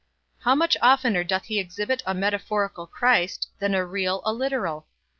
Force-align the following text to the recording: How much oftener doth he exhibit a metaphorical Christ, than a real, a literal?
How 0.39 0.55
much 0.55 0.75
oftener 0.81 1.23
doth 1.23 1.43
he 1.45 1.59
exhibit 1.59 2.01
a 2.07 2.15
metaphorical 2.15 2.87
Christ, 2.87 3.49
than 3.59 3.75
a 3.75 3.85
real, 3.85 4.23
a 4.25 4.33
literal? 4.33 4.87